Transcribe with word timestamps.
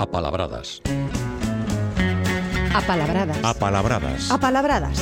Apalabradas. 0.00 0.80
Apalabradas. 2.72 3.44
Apalabradas. 3.44 4.30
Apalabradas. 4.30 4.96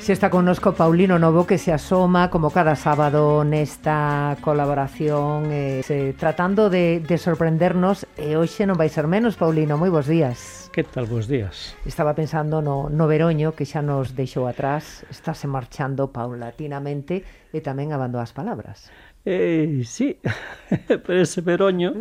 Se 0.00 0.14
está 0.14 0.30
connosco 0.30 0.72
Paulino 0.72 1.18
Novo 1.18 1.46
que 1.46 1.58
se 1.58 1.74
asoma 1.74 2.30
como 2.30 2.50
cada 2.50 2.74
sábado 2.74 3.44
nesta 3.44 4.34
colaboración 4.40 5.52
eh, 5.52 5.82
se, 5.84 6.14
tratando 6.14 6.70
de, 6.70 7.04
de 7.04 7.18
sorprendernos 7.20 8.08
e 8.16 8.32
hoxe 8.32 8.64
non 8.64 8.80
vai 8.80 8.88
ser 8.88 9.04
menos, 9.04 9.36
Paulino, 9.36 9.76
moi 9.76 9.92
bons 9.92 10.08
días. 10.08 10.72
Que 10.72 10.88
tal, 10.88 11.04
bons 11.04 11.28
días. 11.28 11.76
Estaba 11.84 12.16
pensando 12.16 12.64
no, 12.64 12.88
no 12.88 13.04
Veroño 13.12 13.52
que 13.52 13.68
xa 13.68 13.84
nos 13.84 14.16
deixou 14.16 14.48
atrás, 14.48 15.04
estáse 15.12 15.44
marchando 15.44 16.08
paulatinamente 16.08 17.20
e 17.52 17.60
tamén 17.60 17.92
abando 17.92 18.16
as 18.24 18.32
palabras. 18.32 18.88
Eh, 19.24 19.82
sí, 19.84 20.16
pero 20.88 21.20
ese 21.20 21.42
Veroño... 21.42 21.94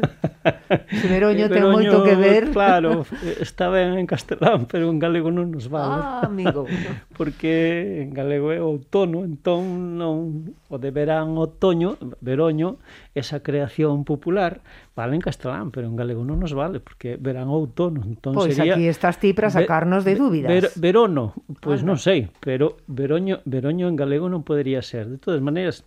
Ese 0.90 1.08
Veroño, 1.09 1.50
Veroño 1.50 1.50
ten 1.50 1.64
moito 1.68 2.04
que 2.04 2.16
ver. 2.16 2.52
Claro, 2.55 3.05
está 3.40 3.68
ben 3.68 4.00
en 4.00 4.08
castelán, 4.08 4.66
pero 4.72 4.88
en 4.88 5.00
galego 5.00 5.28
non 5.28 5.52
nos 5.52 5.68
vale. 5.68 6.00
Ah, 6.00 6.23
amigo. 6.23 6.64
Porque 7.12 8.08
en 8.08 8.16
galego 8.16 8.55
é 8.55 8.64
outono, 8.64 9.28
entón 9.28 10.00
non 10.00 10.55
o 10.72 10.80
de 10.80 10.90
verán 10.95 11.36
otoño, 11.36 12.00
Veroño, 12.23 12.80
esa 13.12 13.44
creación 13.44 14.08
popular, 14.08 14.64
vale 14.95 15.20
en 15.20 15.22
castelán, 15.22 15.76
pero 15.76 15.92
en 15.92 16.00
galego 16.00 16.23
non 16.23 16.40
nos 16.40 16.56
vale, 16.56 16.80
porque 16.80 17.20
verán 17.20 17.52
outono, 17.52 18.08
entón 18.08 18.31
pois 18.40 18.56
sería... 18.56 18.80
Pois 18.80 18.80
aquí 18.80 18.88
estás 18.88 19.20
ti 19.20 19.36
para 19.36 19.52
sacarnos 19.52 20.08
de 20.08 20.16
dúbidas. 20.16 20.48
Ver, 20.48 20.66
verono, 20.80 21.36
pois 21.59 21.84
pues 21.84 21.84
non 21.84 22.00
sei, 22.00 22.31
pero 22.40 22.80
Veroño, 22.88 23.44
Veroño 23.44 23.92
en 23.92 24.00
galego 24.00 24.31
non 24.31 24.48
podería 24.48 24.80
ser. 24.80 25.12
De 25.12 25.20
todas 25.20 25.44
maneiras, 25.44 25.84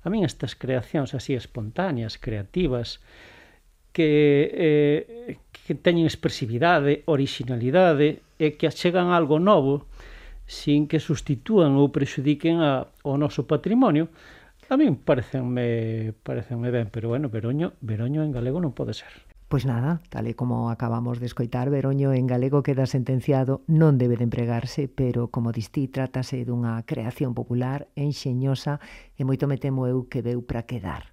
a 0.00 0.08
min 0.08 0.24
estas 0.24 0.56
creacións 0.56 1.12
así 1.12 1.36
espontáneas, 1.36 2.16
creativas, 2.16 3.00
que, 3.92 4.50
eh, 4.54 5.36
que 5.50 5.74
teñen 5.74 6.06
expresividade, 6.06 7.02
originalidade, 7.06 8.22
e 8.40 8.56
que 8.56 8.64
achegan 8.64 9.12
algo 9.12 9.36
novo 9.36 9.84
sin 10.48 10.88
que 10.88 10.98
sustitúan 10.98 11.76
ou 11.76 11.92
prexudiquen 11.92 12.64
a, 12.64 12.88
o 13.04 13.14
noso 13.20 13.44
patrimonio, 13.46 14.08
a 14.70 14.74
min 14.80 14.96
parecenme, 14.96 16.16
parecenme 16.24 16.72
ben, 16.72 16.88
pero 16.88 17.12
bueno, 17.12 17.28
Veroño, 17.28 17.76
Veroño 17.84 18.24
en 18.24 18.32
galego 18.32 18.58
non 18.58 18.72
pode 18.72 18.96
ser. 18.96 19.29
Pois 19.50 19.66
nada, 19.66 19.98
tal 20.14 20.30
e 20.30 20.38
como 20.38 20.70
acabamos 20.70 21.18
de 21.18 21.26
escoitar, 21.26 21.74
Veroño 21.74 22.14
en 22.14 22.30
galego 22.30 22.62
queda 22.62 22.86
sentenciado, 22.86 23.66
non 23.66 23.98
debe 23.98 24.14
de 24.14 24.22
empregarse, 24.22 24.86
pero 24.86 25.26
como 25.34 25.50
distí, 25.50 25.90
trátase 25.90 26.46
dunha 26.46 26.78
creación 26.86 27.34
popular, 27.34 27.90
enxeñosa 27.98 28.78
e 29.18 29.26
moito 29.26 29.50
me 29.50 29.58
temo 29.58 29.90
eu 29.90 30.06
que 30.06 30.22
veu 30.22 30.46
para 30.46 30.70
quedar. 30.70 31.10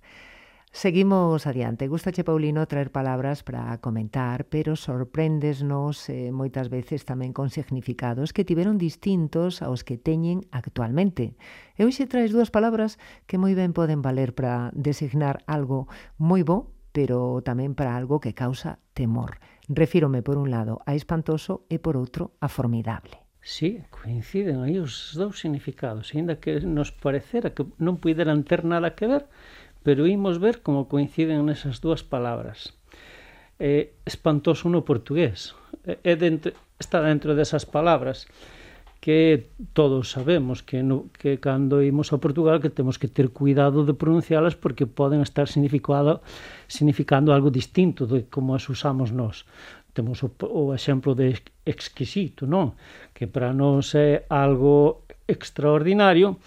Seguimos 0.70 1.50
adiante. 1.50 1.90
Gustache, 1.90 2.22
Paulino, 2.22 2.70
traer 2.70 2.94
palabras 2.94 3.42
para 3.42 3.74
comentar, 3.82 4.46
pero 4.46 4.78
sorpréndesnos 4.78 6.06
eh, 6.06 6.30
moitas 6.30 6.70
veces 6.70 7.10
tamén 7.10 7.34
con 7.34 7.50
significados 7.50 8.38
que 8.38 8.46
tiveron 8.46 8.78
distintos 8.78 9.66
aos 9.66 9.82
que 9.82 9.98
teñen 9.98 10.46
actualmente. 10.54 11.34
E 11.74 11.90
hoxe 11.90 12.06
traes 12.06 12.30
dúas 12.30 12.54
palabras 12.54 13.02
que 13.26 13.42
moi 13.42 13.58
ben 13.58 13.74
poden 13.74 14.06
valer 14.06 14.38
para 14.38 14.70
designar 14.78 15.42
algo 15.50 15.90
moi 16.22 16.46
bo 16.46 16.77
pero 16.98 17.46
tamén 17.46 17.78
para 17.78 17.94
algo 17.94 18.18
que 18.18 18.34
causa 18.34 18.82
temor. 18.98 19.38
Refírome 19.70 20.26
por 20.26 20.42
un 20.42 20.50
lado 20.50 20.82
a 20.90 20.98
espantoso 20.98 21.62
e 21.70 21.78
por 21.78 21.94
outro 21.94 22.34
a 22.42 22.50
formidable. 22.50 23.22
Sí, 23.46 23.86
coinciden 23.94 24.66
aí 24.66 24.82
os 24.82 25.14
dous 25.14 25.38
significados, 25.38 26.18
aínda 26.18 26.42
que 26.42 26.58
nos 26.66 26.90
parecera 26.90 27.54
que 27.54 27.70
non 27.78 28.02
puderan 28.02 28.42
ter 28.42 28.66
nada 28.66 28.98
que 28.98 29.06
ver, 29.06 29.30
pero 29.86 30.10
imos 30.10 30.42
ver 30.42 30.66
como 30.66 30.90
coinciden 30.90 31.46
nesas 31.46 31.86
dúas 31.86 32.02
palabras. 32.02 32.74
Eh, 33.62 33.94
espantoso 34.10 34.66
no 34.66 34.82
portugués, 34.82 35.54
eh, 35.86 36.02
é 36.02 36.18
dentro, 36.18 36.58
está 36.82 37.06
dentro 37.06 37.38
desas 37.38 37.70
palabras 37.70 38.26
que 39.00 39.50
todos 39.74 40.10
sabemos 40.10 40.62
que, 40.62 40.82
no, 40.82 41.10
que 41.14 41.38
cando 41.40 41.82
imos 41.82 42.12
a 42.12 42.18
Portugal 42.18 42.60
que 42.60 42.74
temos 42.74 42.98
que 42.98 43.08
ter 43.08 43.30
cuidado 43.30 43.86
de 43.86 43.94
pronuncialas 43.94 44.58
porque 44.58 44.86
poden 44.86 45.22
estar 45.22 45.48
significado, 45.48 46.22
significando 46.68 47.32
algo 47.32 47.54
distinto 47.54 48.06
de 48.10 48.26
como 48.28 48.58
as 48.58 48.68
usamos 48.70 49.14
nós 49.14 49.46
temos 49.98 50.22
o, 50.22 50.30
o 50.46 50.76
exemplo 50.78 51.16
de 51.18 51.34
exquisito, 51.66 52.46
non? 52.46 52.78
Que 53.18 53.26
para 53.26 53.50
nós 53.50 53.98
é 53.98 54.30
algo 54.30 55.02
extraordinario 55.26 56.38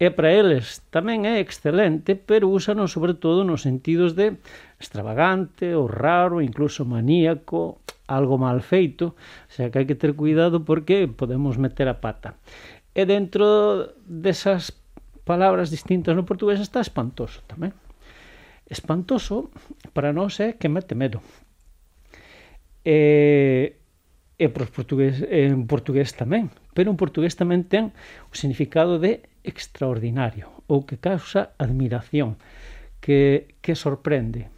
e 0.00 0.08
para 0.08 0.32
eles 0.32 0.80
tamén 0.88 1.28
é 1.28 1.36
excelente, 1.36 2.16
pero 2.16 2.48
úsanos 2.48 2.96
sobre 2.96 3.12
todo 3.12 3.44
nos 3.44 3.62
sentidos 3.68 4.16
de 4.16 4.40
extravagante, 4.84 5.72
ou 5.72 5.88
raro, 5.88 6.44
incluso 6.44 6.84
maníaco, 6.84 7.80
algo 8.06 8.36
mal 8.36 8.60
feito, 8.60 9.16
o 9.16 9.52
sea 9.52 9.72
que 9.72 9.80
hai 9.80 9.88
que 9.88 9.96
ter 9.96 10.12
cuidado 10.12 10.60
porque 10.68 11.08
podemos 11.08 11.56
meter 11.56 11.88
a 11.88 12.04
pata. 12.04 12.36
E 12.92 13.08
dentro 13.08 13.96
desas 14.04 14.76
palabras 15.24 15.72
distintas 15.72 16.12
no 16.12 16.28
portugués 16.28 16.60
está 16.60 16.84
espantoso 16.84 17.40
tamén. 17.48 17.72
Espantoso 18.68 19.48
para 19.96 20.12
nós 20.12 20.36
é 20.40 20.54
que 20.54 20.68
mete 20.68 20.92
medo. 20.92 21.24
E, 22.84 23.80
e 24.36 24.46
para 24.52 24.68
os 24.68 24.72
portugués, 24.72 25.24
en 25.24 25.64
portugués 25.64 26.12
tamén, 26.12 26.52
pero 26.76 26.92
en 26.92 27.00
portugués 27.00 27.32
tamén 27.40 27.64
ten 27.64 27.96
o 28.28 28.36
significado 28.36 29.00
de 29.00 29.24
extraordinario 29.40 30.52
ou 30.68 30.84
que 30.84 31.00
causa 31.00 31.56
admiración, 31.56 32.36
que, 33.00 33.56
que 33.64 33.72
sorprende, 33.72 34.52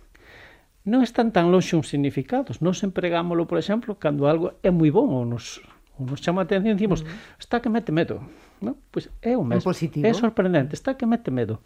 non 0.86 1.02
están 1.02 1.34
tan 1.34 1.50
longe 1.50 1.74
uns 1.74 1.90
significados. 1.90 2.62
Nos 2.62 2.86
empregámoslo, 2.86 3.50
por 3.50 3.58
exemplo, 3.58 3.98
cando 3.98 4.30
algo 4.30 4.54
é 4.62 4.70
moi 4.70 4.94
bon 4.94 5.10
ou 5.10 5.26
nos, 5.26 5.58
ou 5.98 6.06
nos 6.06 6.22
chama 6.22 6.42
a 6.42 6.46
atención, 6.46 6.78
dicimos, 6.78 7.02
uh 7.02 7.10
-huh. 7.10 7.42
está 7.42 7.58
que 7.58 7.66
mete 7.66 7.90
medo. 7.90 8.22
No? 8.62 8.78
Pois 8.94 9.10
é 9.20 9.34
o 9.34 9.42
mesmo. 9.42 9.66
É 10.06 10.14
sorprendente, 10.14 10.78
está 10.78 10.94
que 10.94 11.04
mete 11.04 11.34
medo. 11.34 11.58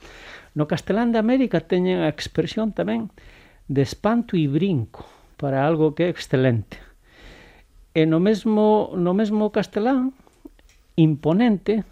No 0.57 0.65
castelán 0.65 1.13
de 1.13 1.21
América 1.21 1.61
teñen 1.61 2.01
a 2.01 2.09
expresión 2.09 2.73
tamén 2.73 3.13
de 3.69 3.85
espanto 3.85 4.41
e 4.41 4.49
brinco 4.49 5.05
para 5.37 5.69
algo 5.69 5.93
que 5.93 6.09
é 6.09 6.11
excelente. 6.11 6.81
E 7.93 8.09
no 8.09 8.25
mesmo, 8.25 8.97
no 8.97 9.13
mesmo 9.13 9.53
castelán, 9.53 10.17
imponente, 10.97 11.85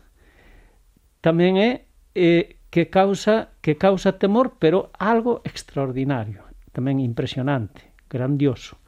tamén 1.21 1.61
é 1.61 1.85
eh, 2.17 2.57
que 2.73 2.89
causa 2.89 3.53
que 3.61 3.77
causa 3.77 4.17
temor, 4.17 4.57
pero 4.57 4.89
algo 4.97 5.45
extraordinario 5.45 6.48
tamén 6.79 7.03
impresionante, 7.03 7.91
grandioso. 8.07 8.79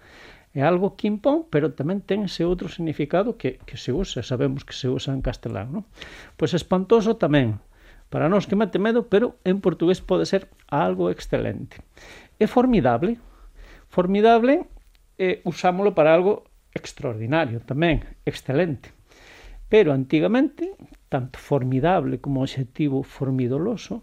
É 0.55 0.63
algo 0.63 0.95
que 0.95 1.11
impón, 1.11 1.51
pero 1.51 1.75
tamén 1.75 2.07
ten 2.07 2.31
ese 2.31 2.47
outro 2.47 2.71
significado 2.71 3.35
que, 3.35 3.59
que 3.67 3.75
se 3.75 3.91
usa, 3.91 4.23
sabemos 4.23 4.63
que 4.63 4.75
se 4.79 4.87
usa 4.87 5.11
en 5.11 5.27
castelán, 5.27 5.75
non? 5.75 5.85
Pois 6.39 6.55
espantoso 6.55 7.19
tamén, 7.19 7.59
para 8.15 8.31
nós 8.31 8.47
que 8.47 8.55
mete 8.55 8.79
medo, 8.79 9.11
pero 9.11 9.43
en 9.43 9.59
portugués 9.59 9.99
pode 9.99 10.23
ser 10.23 10.47
algo 10.71 11.11
excelente. 11.11 11.83
É 12.39 12.47
formidable, 12.47 13.19
formidable 13.91 14.71
eh, 15.19 15.43
usámolo 15.43 15.91
para 15.91 16.15
algo 16.15 16.47
extraordinario 16.71 17.59
tamén, 17.67 18.07
excelente. 18.23 18.95
Pero 19.71 19.91
antigamente, 19.95 20.75
tanto 21.11 21.39
formidable 21.39 22.19
como 22.23 22.43
objetivo 22.43 23.03
formidoloso, 23.03 24.03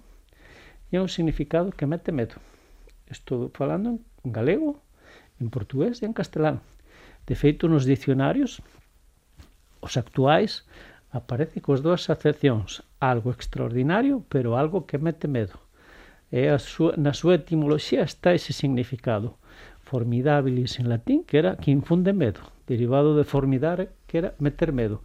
é 0.92 1.00
un 1.00 1.12
significado 1.12 1.76
que 1.76 1.88
mete 1.88 2.12
medo. 2.16 2.40
Estou 3.10 3.50
falando 3.56 4.00
en 4.24 4.32
galego, 4.32 4.84
en 5.40 5.50
portugués 5.50 6.04
e 6.04 6.06
en 6.06 6.14
castelán. 6.14 6.60
De 7.28 7.36
feito, 7.36 7.68
nos 7.68 7.88
dicionarios, 7.88 8.60
os 9.80 9.96
actuais, 9.96 10.68
aparece 11.12 11.64
cos 11.64 11.80
dúas 11.80 12.10
acepcións, 12.12 12.84
algo 13.00 13.32
extraordinario, 13.32 14.24
pero 14.28 14.58
algo 14.60 14.86
que 14.88 15.00
mete 15.00 15.28
medo. 15.28 15.56
E 16.28 16.52
a 16.52 16.60
súa, 16.60 17.00
na 17.00 17.16
súa 17.16 17.40
etimoloxía 17.40 18.04
está 18.04 18.36
ese 18.36 18.52
significado. 18.52 19.40
Formidabilis 19.88 20.84
en 20.84 20.92
latín, 20.92 21.24
que 21.24 21.40
era 21.40 21.56
que 21.56 21.72
infunde 21.72 22.12
medo, 22.12 22.44
derivado 22.68 23.16
de 23.16 23.24
formidare, 23.24 23.96
que 24.08 24.20
era 24.20 24.36
meter 24.44 24.76
medo. 24.76 25.00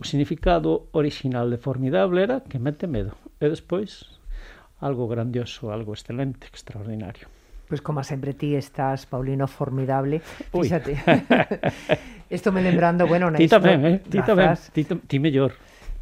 O 0.00 0.08
significado 0.08 0.88
original 0.96 1.52
de 1.52 1.60
formidable 1.60 2.24
era 2.24 2.40
que 2.40 2.56
mete 2.56 2.88
medo. 2.88 3.12
E 3.36 3.52
despois, 3.52 4.16
algo 4.80 5.04
grandioso, 5.04 5.68
algo 5.68 5.92
excelente, 5.92 6.48
extraordinario. 6.48 7.28
Pois 7.64 7.80
pues, 7.80 7.82
como 7.82 8.04
sempre 8.04 8.34
ti 8.34 8.54
estás, 8.54 9.06
Paulino, 9.06 9.48
formidable. 9.48 10.20
Fíxate. 10.52 11.00
Isto 12.30 12.52
me 12.52 12.60
lembrando, 12.60 13.06
bueno, 13.06 13.30
na 13.30 13.38
ti 13.40 13.48
tamén, 13.48 13.80
eh? 13.88 13.96
ti 14.04 14.20
tamén, 14.20 14.52
ti, 14.72 14.84
ti 14.84 15.16
mellor. 15.16 15.56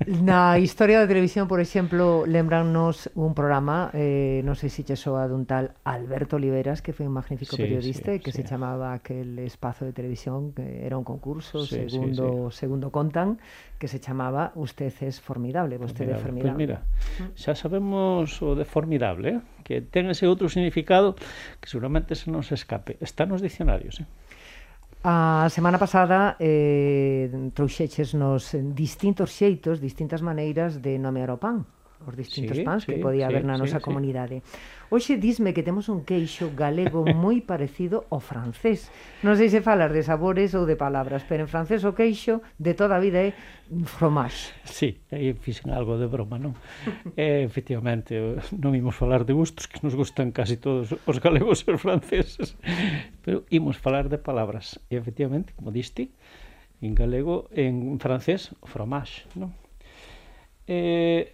Na 0.07 0.59
historia 0.59 0.99
da 0.99 1.07
televisión, 1.07 1.47
por 1.47 1.61
exemplo, 1.61 2.25
lembrannos 2.27 3.11
un 3.15 3.35
programa, 3.35 3.91
eh, 3.95 4.41
non 4.43 4.55
sei 4.55 4.71
se 4.71 4.83
che 4.83 4.97
soa 4.97 5.27
dun 5.29 5.45
tal 5.45 5.75
Alberto 5.85 6.37
Oliveras, 6.37 6.81
que 6.81 6.95
foi 6.95 7.07
un 7.07 7.15
magnífico 7.15 7.55
sí, 7.55 7.63
periodista, 7.63 8.17
sí, 8.17 8.23
que 8.23 8.31
sí. 8.31 8.43
se 8.43 8.49
chamaba 8.49 8.93
aquel 8.93 9.39
espazo 9.43 9.85
de 9.85 9.93
televisión, 9.93 10.53
que 10.53 10.85
era 10.85 10.99
un 10.99 11.05
concurso, 11.05 11.67
sí, 11.67 11.89
segundo 11.89 12.51
sí, 12.51 12.57
sí. 12.57 12.67
segundo 12.67 12.91
contan, 12.91 13.39
que 13.79 13.89
se 13.89 13.99
chamaba 13.99 14.53
Usted 14.55 14.93
es 15.03 15.21
formidable, 15.21 15.79
vostede 15.79 16.15
formidable. 16.15 16.55
Pues 16.55 16.57
mira, 16.57 16.79
mm. 17.19 17.35
xa 17.35 17.55
sabemos 17.55 18.43
o 18.43 18.55
de 18.55 18.65
formidable, 18.65 19.29
eh? 19.29 19.41
que 19.63 19.81
ten 19.81 20.11
ese 20.11 20.27
outro 20.27 20.47
significado 20.51 21.15
que 21.59 21.67
seguramente 21.67 22.15
se 22.15 22.31
nos 22.31 22.51
escape. 22.51 22.99
Está 23.01 23.27
nos 23.27 23.43
dicionarios, 23.43 24.03
eh? 24.03 24.07
A 25.03 25.51
semana 25.51 25.83
pasada 25.83 26.39
eh, 26.39 27.27
trouxeches 27.59 28.15
nos 28.15 28.55
distintos 28.55 29.35
xeitos, 29.35 29.83
distintas 29.83 30.23
maneiras 30.23 30.79
de 30.79 30.95
nomear 30.95 31.35
o 31.35 31.43
pan, 31.43 31.67
os 32.07 32.15
distintos 32.15 32.55
sí, 32.55 32.63
pans 32.63 32.87
sí, 32.87 32.95
que 32.95 33.03
podía 33.03 33.27
sí, 33.27 33.35
haber 33.35 33.43
na 33.43 33.59
nosa 33.59 33.79
sí, 33.79 33.85
comunidade. 33.85 34.47
Sí. 34.47 34.47
Hoxe 34.93 35.17
disme 35.17 35.57
que 35.57 35.65
temos 35.65 35.89
un 35.89 36.05
queixo 36.05 36.53
galego 36.53 37.01
moi 37.17 37.41
parecido 37.41 38.05
ao 38.13 38.21
francés. 38.21 38.93
Non 39.25 39.41
sei 39.41 39.49
se 39.49 39.65
falas 39.65 39.89
de 39.89 40.05
sabores 40.05 40.53
ou 40.53 40.69
de 40.69 40.77
palabras, 40.77 41.25
pero 41.25 41.41
en 41.41 41.49
francés 41.49 41.81
o 41.89 41.97
queixo 41.97 42.45
de 42.61 42.77
toda 42.77 43.01
a 43.01 43.01
vida 43.01 43.25
é 43.25 43.33
fromage. 43.89 44.53
Sí, 44.69 45.01
aí 45.09 45.33
fixen 45.33 45.73
algo 45.73 45.97
de 45.97 46.13
broma, 46.13 46.37
non? 46.37 46.53
eh, 47.17 47.41
efectivamente, 47.41 48.37
non 48.53 48.77
imos 48.77 48.93
falar 48.93 49.25
de 49.25 49.33
gustos 49.33 49.65
que 49.65 49.81
nos 49.81 49.97
gustan 49.97 50.29
casi 50.29 50.61
todos 50.61 50.93
os 50.93 51.17
galegos 51.25 51.65
e 51.65 51.73
os 51.73 51.81
franceses, 51.81 52.61
pero 53.25 53.49
imos 53.49 53.81
falar 53.81 54.13
de 54.13 54.21
palabras. 54.21 54.77
E 54.93 55.01
efectivamente, 55.01 55.57
como 55.57 55.73
diste, 55.73 56.13
en 56.85 56.93
galego, 56.93 57.49
en 57.57 57.97
francés, 57.97 58.53
fromage, 58.69 59.25
non? 59.41 59.57
Eh, 60.69 61.33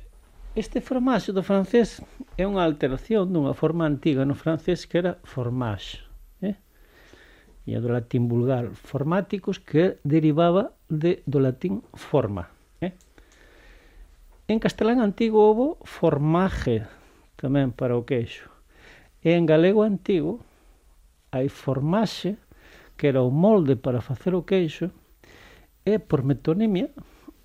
Este 0.58 0.81
fromage 0.81 1.31
do 1.31 1.44
francés 1.46 2.02
é 2.34 2.43
unha 2.43 2.66
alteración 2.66 3.31
dunha 3.31 3.55
forma 3.55 3.87
antiga 3.87 4.26
no 4.26 4.34
francés 4.34 4.90
que 4.90 4.99
era 4.99 5.22
formage, 5.22 6.02
eh? 6.43 6.58
e 7.62 7.78
do 7.78 7.87
latín 7.87 8.26
vulgar 8.26 8.75
formáticos 8.75 9.62
que 9.62 10.02
derivaba 10.02 10.75
de, 10.90 11.22
do 11.31 11.38
latín 11.38 11.87
forma. 11.94 12.50
Eh? 12.82 12.90
En 14.50 14.58
castelán 14.58 14.99
antigo 14.99 15.46
houve 15.46 15.78
formaje 15.87 16.90
tamén 17.38 17.70
para 17.70 17.94
o 17.94 18.02
queixo. 18.02 18.50
E 19.22 19.38
en 19.38 19.46
galego 19.46 19.87
antigo 19.87 20.43
hai 21.31 21.46
formaxe 21.46 22.34
que 22.99 23.06
era 23.06 23.22
o 23.22 23.31
molde 23.31 23.78
para 23.78 24.02
facer 24.02 24.34
o 24.34 24.43
queixo 24.43 24.90
e 25.87 26.02
por 26.02 26.26
metonimia 26.26 26.90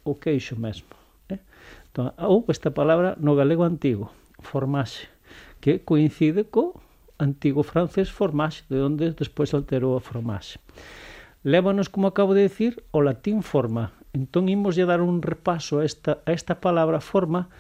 o 0.02 0.18
queixo 0.18 0.58
mesmo. 0.58 0.98
Eh? 1.30 1.38
Ou 2.18 2.46
esta 2.50 2.74
palabra 2.74 3.14
no 3.22 3.38
galego 3.38 3.62
antigo, 3.62 4.10
formaxe, 4.42 5.06
que 5.62 5.86
coincide 5.86 6.50
co 6.50 6.82
antigo 7.22 7.62
francés 7.62 8.10
formaxe, 8.10 8.66
de 8.66 8.82
onde 8.82 9.14
despois 9.14 9.54
alterou 9.54 9.94
a 9.94 10.02
formaxe. 10.02 10.58
Lévanos, 11.46 11.94
como 11.94 12.08
acabo 12.10 12.34
de 12.34 12.50
decir, 12.50 12.82
o 12.90 13.06
latín 13.06 13.46
forma. 13.46 13.94
Entón 14.10 14.50
imos 14.50 14.74
lle 14.74 14.90
dar 14.90 15.06
un 15.06 15.22
repaso 15.22 15.80
a 15.80 15.86
esta, 15.86 16.24
a 16.26 16.34
esta 16.34 16.58
palabra 16.58 16.98
forma 16.98 17.54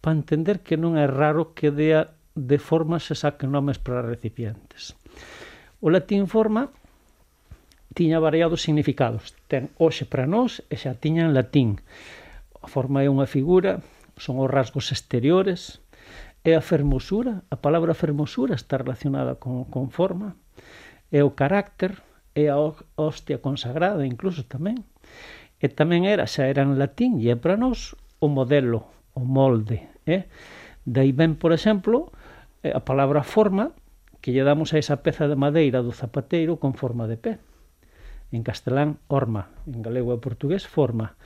para 0.00 0.14
entender 0.14 0.62
que 0.62 0.78
non 0.78 0.94
é 0.94 1.10
raro 1.10 1.56
que 1.56 1.74
dea 1.74 2.14
de 2.38 2.58
forma 2.62 3.02
se 3.02 3.18
saquen 3.18 3.50
nomes 3.50 3.82
para 3.82 4.06
recipientes. 4.06 4.94
O 5.82 5.90
latín 5.90 6.30
forma 6.30 6.70
tiña 7.94 8.22
variados 8.22 8.62
significados. 8.62 9.34
Ten 9.50 9.74
hoxe 9.82 10.06
para 10.06 10.30
nós 10.30 10.62
e 10.70 10.78
xa 10.78 10.94
tiña 10.94 11.26
en 11.26 11.34
latín. 11.34 11.82
A 12.60 12.68
forma 12.68 13.02
é 13.02 13.08
unha 13.08 13.24
figura, 13.24 13.80
son 14.20 14.36
os 14.40 14.48
rasgos 14.52 14.92
exteriores, 14.92 15.80
é 16.44 16.56
a 16.56 16.64
fermosura, 16.64 17.44
a 17.48 17.56
palabra 17.56 17.92
fermosura 17.92 18.56
está 18.56 18.80
relacionada 18.80 19.36
con, 19.36 19.68
con 19.68 19.88
forma, 19.92 20.36
é 21.12 21.20
o 21.24 21.36
carácter, 21.36 22.00
é 22.36 22.48
a 22.48 22.56
hostia 22.96 23.40
consagrada 23.40 24.06
incluso 24.06 24.44
tamén, 24.44 24.84
e 25.60 25.68
tamén 25.68 26.08
era, 26.08 26.24
xa 26.24 26.48
era 26.48 26.64
en 26.64 26.80
latín, 26.80 27.20
e 27.20 27.28
é 27.28 27.36
para 27.36 27.60
nós 27.60 27.96
o 28.20 28.28
modelo, 28.28 28.88
o 29.12 29.24
molde. 29.24 29.88
Eh? 30.08 30.28
Daí 30.84 31.12
ben, 31.12 31.36
por 31.36 31.52
exemplo, 31.52 32.12
eh, 32.64 32.72
a 32.72 32.80
palabra 32.80 33.20
forma 33.20 33.72
que 34.20 34.32
lle 34.32 34.44
damos 34.44 34.72
a 34.72 34.80
esa 34.80 35.00
peza 35.04 35.28
de 35.28 35.36
madeira 35.36 35.84
do 35.84 35.92
zapateiro 35.92 36.60
con 36.60 36.76
forma 36.76 37.08
de 37.08 37.16
pé. 37.16 37.32
En 38.32 38.44
castelán, 38.44 39.00
orma, 39.08 39.52
en 39.66 39.82
galego 39.84 40.12
e 40.16 40.22
portugués, 40.22 40.64
forma. 40.64 41.16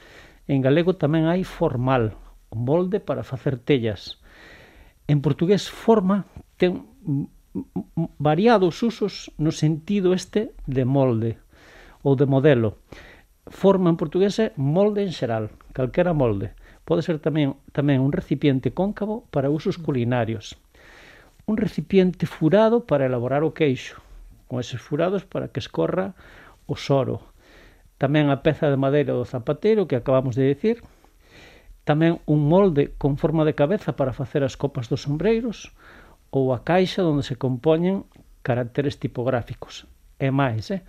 En 0.47 0.61
galego 0.61 0.93
tamén 1.01 1.25
hai 1.25 1.41
formal, 1.41 2.21
o 2.53 2.57
molde 2.61 3.01
para 3.01 3.25
facer 3.25 3.57
tellas. 3.57 4.21
En 5.09 5.25
portugués 5.25 5.73
forma 5.73 6.29
ten 6.61 6.85
variados 8.21 8.83
usos 8.85 9.33
no 9.41 9.57
sentido 9.57 10.13
este 10.13 10.53
de 10.69 10.85
molde 10.85 11.41
ou 12.05 12.13
de 12.13 12.29
modelo. 12.29 12.77
Forma 13.49 13.89
en 13.89 13.97
portugués 13.97 14.37
é 14.37 14.53
molde 14.61 15.01
en 15.01 15.17
xeral, 15.17 15.49
calquera 15.73 16.13
molde. 16.13 16.53
Pode 16.85 17.01
ser 17.01 17.25
tamén 17.25 17.57
tamén 17.73 18.05
un 18.05 18.13
recipiente 18.13 18.77
cóncavo 18.77 19.25
para 19.33 19.49
usos 19.49 19.81
culinarios. 19.81 20.61
Un 21.49 21.57
recipiente 21.57 22.29
furado 22.29 22.85
para 22.85 23.09
elaborar 23.09 23.49
o 23.49 23.57
queixo, 23.57 24.05
con 24.45 24.61
eses 24.61 24.81
furados 24.85 25.25
para 25.25 25.49
que 25.49 25.65
escorra 25.65 26.13
o 26.69 26.77
soro 26.77 27.34
tamén 28.05 28.29
a 28.29 28.45
peza 28.45 28.69
de 28.69 28.77
madeira 28.77 29.17
do 29.17 29.25
zapatero 29.25 29.89
que 29.89 29.97
acabamos 29.97 30.37
de 30.37 30.45
dicir, 30.45 30.85
tamén 31.89 32.21
un 32.29 32.45
molde 32.45 32.93
con 33.01 33.17
forma 33.17 33.49
de 33.49 33.57
cabeza 33.57 33.97
para 33.97 34.13
facer 34.13 34.45
as 34.45 34.61
copas 34.61 34.93
dos 34.93 35.09
sombreiros 35.09 35.73
ou 36.29 36.53
a 36.53 36.61
caixa 36.69 37.01
onde 37.01 37.25
se 37.25 37.41
compoñen 37.41 38.05
caracteres 38.45 39.01
tipográficos. 39.01 39.89
E 40.21 40.29
máis, 40.29 40.69
eh? 40.69 40.85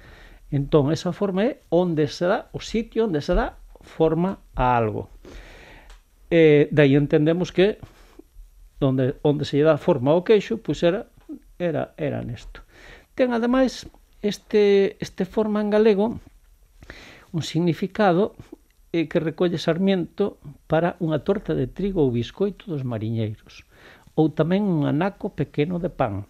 Entón, 0.51 0.91
esa 0.91 1.15
forma 1.15 1.47
é 1.47 1.51
onde 1.71 2.03
se 2.11 2.27
dá 2.27 2.51
o 2.51 2.59
sitio 2.59 3.07
onde 3.07 3.23
se 3.23 3.31
dá 3.31 3.55
forma 3.79 4.43
a 4.51 4.75
algo. 4.75 5.07
E 6.27 6.67
dai 6.75 6.99
entendemos 6.99 7.55
que 7.55 7.79
onde, 8.83 9.15
onde 9.23 9.47
se 9.47 9.55
lle 9.55 9.71
dá 9.71 9.79
forma 9.79 10.11
ao 10.11 10.27
queixo, 10.27 10.59
pois 10.59 10.83
era, 10.83 11.07
era, 11.55 11.95
era 11.95 12.19
nesto. 12.27 12.59
Ten 13.15 13.31
ademais 13.31 13.87
este, 14.19 14.99
este 14.99 15.23
forma 15.23 15.63
en 15.63 15.71
galego 15.71 16.19
un 17.35 17.43
significado 17.43 18.33
eh, 18.95 19.11
que 19.11 19.19
recolle 19.19 19.59
Sarmiento 19.59 20.39
para 20.71 20.95
unha 21.03 21.19
torta 21.27 21.51
de 21.51 21.67
trigo 21.67 21.99
ou 21.99 22.15
biscoito 22.15 22.71
dos 22.71 22.87
mariñeiros, 22.87 23.67
ou 24.15 24.31
tamén 24.31 24.63
un 24.63 24.87
anaco 24.87 25.35
pequeno 25.35 25.83
de 25.83 25.91
pan. 25.91 26.23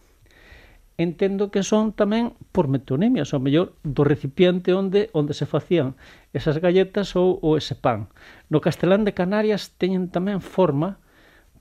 Entendo 0.97 1.53
que 1.53 1.61
son 1.61 1.93
tamén 1.93 2.33
por 2.49 2.65
metonimias, 2.65 3.37
ou 3.37 3.39
mellor, 3.43 3.77
do 3.85 4.01
recipiente 4.01 4.73
onde 4.73 5.13
onde 5.13 5.37
se 5.37 5.45
facían 5.45 5.93
esas 6.33 6.57
galletas 6.57 7.13
ou, 7.13 7.37
ou 7.45 7.53
ese 7.53 7.77
pan. 7.77 8.09
No 8.49 8.57
castelán 8.57 9.05
de 9.05 9.13
Canarias 9.13 9.77
teñen 9.77 10.09
tamén 10.09 10.41
forma 10.41 10.97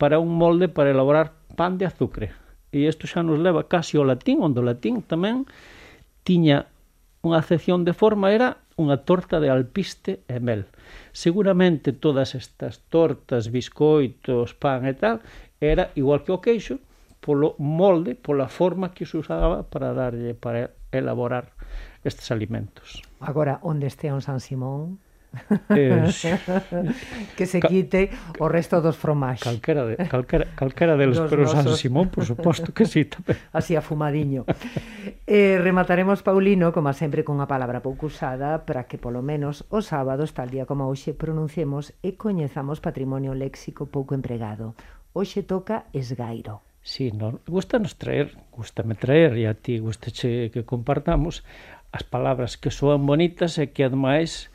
para 0.00 0.16
un 0.16 0.32
molde 0.40 0.72
para 0.72 0.88
elaborar 0.88 1.36
pan 1.52 1.76
de 1.76 1.84
azucre. 1.84 2.32
E 2.72 2.88
isto 2.88 3.04
xa 3.04 3.20
nos 3.20 3.36
leva 3.36 3.68
casi 3.68 4.00
ao 4.00 4.08
latín, 4.08 4.40
onde 4.40 4.64
o 4.64 4.64
latín 4.64 5.04
tamén 5.04 5.44
tiña 6.24 6.72
Unha 7.24 7.40
acepción 7.40 7.88
de 7.88 7.96
forma 7.96 8.36
era 8.36 8.60
unha 8.76 9.00
torta 9.08 9.40
de 9.40 9.48
alpiste 9.48 10.20
e 10.28 10.44
mel. 10.44 10.68
Seguramente 11.16 11.96
todas 11.96 12.36
estas 12.36 12.84
tortas, 12.92 13.48
biscoitos, 13.48 14.52
pan 14.52 14.84
e 14.84 14.92
tal, 14.92 15.24
era 15.56 15.88
igual 15.96 16.20
que 16.20 16.36
o 16.36 16.44
queixo, 16.44 16.76
polo 17.24 17.56
molde, 17.56 18.12
pola 18.12 18.52
forma 18.52 18.92
que 18.92 19.08
se 19.08 19.16
usaba 19.16 19.64
para 19.64 19.96
darlle 19.96 20.36
para 20.36 20.76
elaborar 20.92 21.56
estes 22.04 22.28
alimentos. 22.28 23.00
Agora, 23.24 23.56
onde 23.64 23.88
estea 23.88 24.12
un 24.12 24.20
San 24.20 24.44
Simón, 24.44 25.00
Eh, 25.70 26.10
que 27.36 27.46
se 27.46 27.60
quite 27.60 28.10
o 28.38 28.48
resto 28.48 28.80
dos 28.80 28.96
fromáis. 28.96 29.40
Calquera, 29.40 29.84
de, 29.84 29.96
calquera, 30.08 30.46
calquera 30.54 30.94
deles, 30.96 31.18
dos 31.18 31.30
pero 31.30 31.42
nosos. 31.44 31.64
San 31.64 31.76
Simón, 31.76 32.08
por 32.08 32.24
suposto 32.24 32.72
que 32.72 32.86
sí 32.86 33.04
tamén. 33.04 33.38
Así 33.56 33.76
afumadiño. 33.76 34.44
eh, 35.26 35.58
remataremos, 35.60 36.22
Paulino, 36.22 36.72
como 36.72 36.92
sempre, 36.92 37.24
cunha 37.24 37.48
palabra 37.48 37.82
pouco 37.82 38.06
usada 38.06 38.64
para 38.64 38.84
que 38.86 38.96
polo 38.96 39.22
menos 39.22 39.66
os 39.70 39.90
sábados, 39.90 40.32
tal 40.32 40.50
día 40.50 40.66
como 40.66 40.88
hoxe, 40.88 41.14
pronunciemos 41.14 41.92
e 42.02 42.14
coñezamos 42.14 42.80
patrimonio 42.82 43.34
léxico 43.34 43.90
pouco 43.90 44.14
empregado. 44.14 44.78
Hoxe 45.14 45.42
toca 45.46 45.86
esgairo. 45.94 46.62
Sí, 46.84 47.10
no, 47.12 47.40
gustanos 47.46 47.96
traer, 47.96 48.36
gustame 48.52 48.94
traer, 48.94 49.40
e 49.40 49.48
a 49.48 49.56
ti 49.56 49.80
gustache 49.80 50.52
que 50.52 50.68
compartamos 50.68 51.40
as 51.96 52.04
palabras 52.04 52.60
que 52.60 52.68
soan 52.68 53.08
bonitas 53.08 53.56
e 53.56 53.72
que 53.72 53.88
ademais 53.88 54.52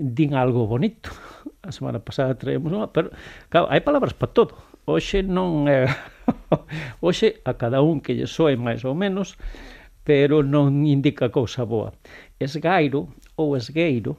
din 0.00 0.32
algo 0.32 0.64
bonito. 0.64 1.12
A 1.62 1.72
semana 1.76 2.00
pasada 2.00 2.32
traemos 2.40 2.72
unha, 2.72 2.88
pero 2.88 3.12
claro, 3.52 3.68
hai 3.68 3.84
palabras 3.84 4.16
para 4.16 4.32
todo. 4.32 4.56
Hoxe 4.88 5.20
non 5.20 5.68
é 5.68 5.84
hoxe 7.04 7.44
a 7.44 7.52
cada 7.60 7.84
un 7.84 8.00
que 8.00 8.16
lle 8.16 8.24
soe 8.24 8.56
máis 8.56 8.80
ou 8.88 8.96
menos, 8.96 9.36
pero 10.00 10.40
non 10.40 10.88
indica 10.88 11.28
cousa 11.28 11.68
boa. 11.68 11.92
Esgairo 12.40 13.12
ou 13.36 13.52
esgueiro 13.60 14.16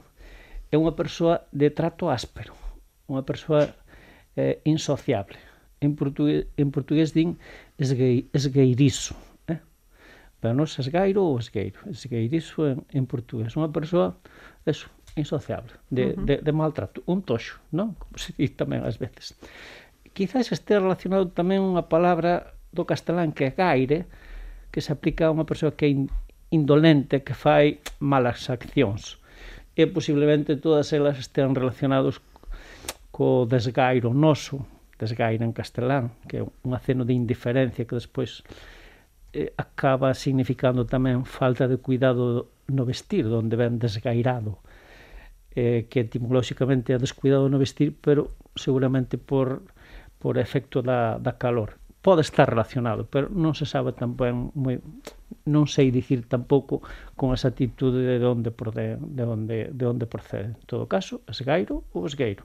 é 0.70 0.78
unha 0.78 0.94
persoa 0.94 1.44
de 1.50 1.68
trato 1.74 2.08
áspero, 2.08 2.54
unha 3.10 3.26
persoa 3.26 3.74
eh, 4.38 4.62
insociable. 4.64 5.36
En 5.82 5.98
portugués, 5.98 6.46
en 6.56 6.70
portugués 6.70 7.10
din 7.10 7.36
esgue, 7.74 8.30
esgueirizo, 8.30 9.18
eh? 9.50 9.58
Para 10.38 10.54
nos 10.54 10.78
esgairo 10.78 11.26
ou 11.26 11.42
esgueiro, 11.42 11.82
esgueirizo 11.90 12.70
en, 12.70 12.78
en 12.94 13.04
portugués. 13.10 13.58
Unha 13.58 13.74
persoa, 13.74 14.14
eso, 14.62 14.86
insociable, 15.16 15.72
de, 15.90 16.06
uh 16.06 16.16
-huh. 16.16 16.24
de, 16.24 16.36
de 16.38 16.52
maltrato, 16.52 17.02
un 17.06 17.22
toxo, 17.22 17.60
non? 17.70 17.94
Como 17.98 18.16
se 18.16 18.32
diz 18.36 18.56
tamén 18.56 18.84
ás 18.84 18.96
veces. 18.98 19.36
Quizás 20.12 20.52
este 20.52 20.80
relacionado 20.80 21.28
tamén 21.28 21.60
unha 21.60 21.88
palabra 21.88 22.56
do 22.72 22.88
castelán 22.88 23.32
que 23.36 23.48
é 23.48 23.52
gaire, 23.52 24.08
que 24.72 24.80
se 24.80 24.92
aplica 24.92 25.28
a 25.28 25.34
unha 25.34 25.44
persoa 25.44 25.76
que 25.76 25.86
é 25.88 25.92
indolente, 26.52 27.20
que 27.20 27.36
fai 27.36 27.80
malas 28.00 28.48
accións. 28.48 29.20
E 29.76 29.88
posiblemente 29.88 30.56
todas 30.56 30.92
elas 30.92 31.16
estean 31.20 31.56
relacionados 31.56 32.20
co 33.12 33.44
desgairo 33.44 34.16
noso, 34.16 34.64
desgaire 34.96 35.44
en 35.44 35.52
castelán, 35.52 36.16
que 36.28 36.40
é 36.40 36.42
un 36.44 36.72
aceno 36.72 37.04
de 37.04 37.12
indiferencia 37.12 37.84
que 37.84 37.96
despois 37.96 38.40
eh, 39.36 39.52
acaba 39.56 40.16
significando 40.16 40.88
tamén 40.88 41.28
falta 41.28 41.68
de 41.68 41.76
cuidado 41.76 42.48
no 42.72 42.88
vestir, 42.88 43.28
onde 43.28 43.56
ven 43.60 43.76
desgairado 43.76 44.60
eh, 45.54 45.86
que 45.88 46.04
etimolóxicamente 46.04 46.92
é 46.92 46.98
descuidado 46.98 47.48
no 47.48 47.60
vestir, 47.60 47.96
pero 48.00 48.32
seguramente 48.56 49.18
por, 49.18 49.62
por 50.18 50.38
efecto 50.38 50.80
da, 50.82 51.18
da 51.18 51.36
calor. 51.36 51.76
Pode 52.02 52.26
estar 52.26 52.50
relacionado, 52.50 53.06
pero 53.06 53.30
non 53.30 53.54
se 53.54 53.62
sabe 53.62 53.94
tampén 53.94 54.50
moi, 54.58 54.82
non 55.46 55.70
sei 55.70 55.94
dicir 55.94 56.26
tampouco 56.26 56.82
con 57.14 57.30
esa 57.30 57.54
actitude 57.54 58.18
de 58.18 58.26
onde, 58.26 58.50
de, 58.50 58.86
de 58.98 59.24
onde, 59.24 59.58
de 59.70 59.84
onde 59.86 60.06
procede. 60.10 60.58
En 60.58 60.66
todo 60.66 60.90
caso, 60.90 61.22
esgairo 61.30 61.86
ou 61.94 62.02
esgueiro, 62.08 62.42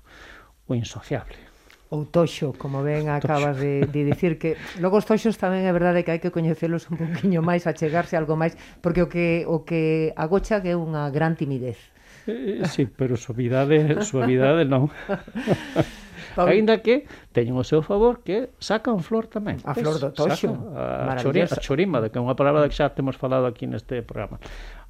o 0.70 0.78
insociable 0.78 1.58
ou 1.90 2.04
toxo, 2.04 2.52
como 2.60 2.84
ben 2.84 3.08
acabas 3.08 3.56
de, 3.64 3.88
de 3.88 4.04
dicir 4.04 4.36
que 4.36 4.60
logo 4.84 5.00
os 5.00 5.08
toxos 5.08 5.40
tamén 5.40 5.64
é 5.64 5.72
verdade 5.72 6.04
que 6.04 6.12
hai 6.12 6.20
que 6.20 6.36
coñecelos 6.36 6.92
un 6.92 7.00
poquinho 7.00 7.40
máis, 7.40 7.64
achegarse 7.64 8.20
algo 8.20 8.36
máis, 8.36 8.60
porque 8.84 9.00
o 9.00 9.08
que 9.08 9.48
o 9.48 9.64
que 9.64 10.12
agocha 10.20 10.60
que 10.60 10.76
é 10.76 10.78
unha 10.78 11.08
gran 11.16 11.40
timidez. 11.40 11.80
Eh, 12.28 12.68
sí, 12.68 12.86
pero 12.86 13.16
suavidade, 13.16 14.02
suavidade 14.10 14.68
non. 14.68 14.92
Ainda 16.38 16.86
que 16.86 17.10
teñen 17.34 17.58
o 17.58 17.66
seu 17.66 17.82
favor 17.82 18.22
que 18.22 18.54
sacan 18.62 19.02
flor 19.02 19.26
tamén. 19.26 19.58
A 19.66 19.74
flor 19.74 19.98
do 19.98 20.14
toxo. 20.14 20.54
A, 20.78 21.18
chorima, 21.18 21.50
a 21.50 21.58
chorima, 21.58 21.98
que 22.12 22.20
é 22.20 22.22
unha 22.22 22.38
palabra 22.38 22.70
que 22.70 22.78
xa 22.78 22.94
temos 22.94 23.18
falado 23.18 23.50
aquí 23.50 23.66
neste 23.66 24.06
programa. 24.06 24.38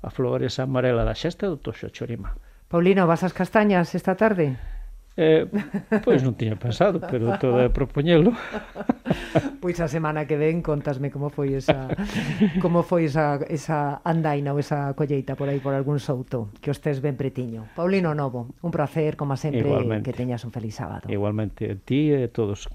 A 0.03 0.09
flor 0.11 0.43
esa 0.43 0.67
amarela 0.67 1.07
da 1.07 1.15
xesta 1.15 1.47
do 1.47 1.55
toxo, 1.55 1.87
chorima. 1.87 2.35
Paulino, 2.67 3.07
vas 3.07 3.23
ás 3.23 3.31
castañas 3.31 3.95
esta 3.95 4.19
tarde? 4.19 4.59
Eh, 5.17 5.49
pois 6.05 6.21
non 6.21 6.37
tiña 6.37 6.53
pensado, 6.61 7.01
pero 7.01 7.41
toda 7.41 7.65
é 7.65 7.69
propoñelo. 7.73 8.37
Pois 9.57 9.79
a 9.79 9.87
semana 9.87 10.27
que 10.27 10.35
ven 10.37 10.59
contasme 10.61 11.09
como 11.09 11.31
foi 11.31 11.55
esa 11.57 11.89
como 12.63 12.83
foi 12.83 13.07
esa, 13.07 13.39
esa 13.47 14.03
andaina 14.03 14.51
ou 14.53 14.59
esa 14.59 14.93
colleita 14.93 15.33
por 15.35 15.49
aí 15.49 15.59
por 15.63 15.73
algún 15.73 15.97
souto, 15.99 16.53
que 16.61 16.69
os 16.69 16.79
tes 16.83 16.99
ben 17.01 17.15
pretiño. 17.17 17.65
Paulino 17.73 18.13
Novo, 18.13 18.53
un 18.61 18.71
placer 18.71 19.15
como 19.17 19.35
sempre 19.35 19.65
Igualmente. 19.65 20.05
que 20.05 20.13
teñas 20.15 20.43
un 20.45 20.51
feliz 20.51 20.75
sábado. 20.75 21.09
Igualmente 21.09 21.71
a 21.71 21.75
ti 21.75 22.13
e 22.13 22.27
a 22.27 22.31
todos 22.31 22.61